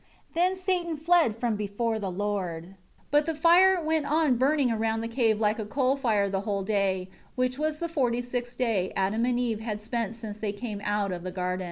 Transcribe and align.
6 0.33 0.33
Then 0.33 0.55
Satan 0.55 0.97
fled 0.97 1.35
from 1.35 1.55
before 1.55 1.99
the 1.99 2.09
Lord. 2.09 2.73
But 3.11 3.27
the 3.27 3.35
fire 3.35 3.79
went 3.79 4.07
on 4.07 4.35
burning 4.35 4.71
around 4.71 5.01
the 5.01 5.07
cave 5.07 5.39
like 5.39 5.59
a 5.59 5.63
coal 5.67 5.95
fire 5.95 6.27
the 6.27 6.41
whole 6.41 6.63
day; 6.63 7.07
which 7.35 7.59
was 7.59 7.77
the 7.77 7.87
forty 7.87 8.23
sixth 8.23 8.57
day 8.57 8.91
Adam 8.95 9.25
and 9.27 9.39
Eve 9.39 9.59
had 9.59 9.79
spent 9.79 10.15
since 10.15 10.39
they 10.39 10.53
came 10.53 10.81
out 10.85 11.11
of 11.11 11.21
the 11.21 11.29
garden. 11.29 11.59